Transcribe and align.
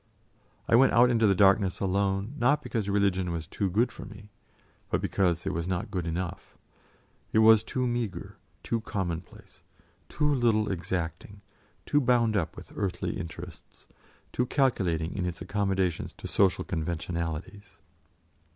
I 0.67 0.73
went 0.75 0.93
out 0.93 1.11
into 1.11 1.27
the 1.27 1.35
darkness 1.35 1.79
alone, 1.79 2.33
not 2.39 2.63
because 2.63 2.89
religion 2.89 3.31
was 3.31 3.45
too 3.45 3.69
good 3.69 3.91
for 3.91 4.03
me, 4.03 4.31
but 4.89 4.99
because 4.99 5.45
it 5.45 5.53
was 5.53 5.67
not 5.67 5.91
good 5.91 6.07
enough; 6.07 6.57
it 7.31 7.37
was 7.37 7.63
too 7.63 7.85
meagre, 7.85 8.35
too 8.63 8.81
commonplace, 8.81 9.61
too 10.09 10.33
little 10.33 10.71
exacting, 10.71 11.41
too 11.85 12.01
bound 12.01 12.35
up 12.35 12.55
with 12.57 12.73
earthly 12.75 13.15
interests, 13.19 13.85
too 14.33 14.47
calculating 14.47 15.15
in 15.15 15.27
its 15.27 15.39
accommodations 15.39 16.13
to 16.13 16.25
social 16.25 16.63
conventionalities. 16.63 17.77